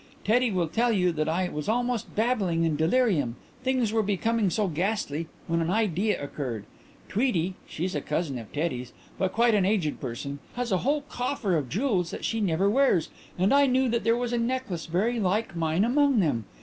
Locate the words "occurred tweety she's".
6.19-7.93